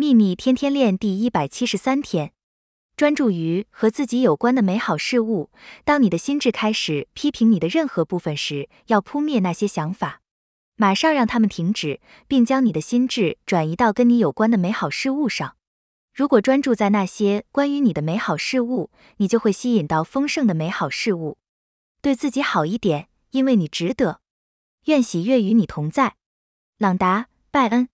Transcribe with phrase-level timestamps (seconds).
[0.00, 2.32] 秘密天天练第一百七十三天，
[2.96, 5.50] 专注于和自己有关的美好事物。
[5.84, 10.20] 当你的心智开始批评你的任何部分时，要扑灭那些想法，
[10.76, 15.56] 马上让他们停止，并将你的心智转移到跟你有关的美好事物上。
[16.14, 21.38] 如果专注在那些关于你的美好事物，你就会吸引到丰盛的美好事物。
[22.00, 24.20] 对自己好一点，因为你值得。
[24.84, 26.14] 愿喜悦与你同在，
[26.78, 27.88] 朗达·拜恩。